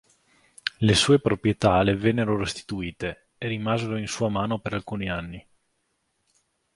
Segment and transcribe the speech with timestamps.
[0.79, 5.47] Le sue proprietà le vennero restituite, e rimasero in sua mano per alcuni anni.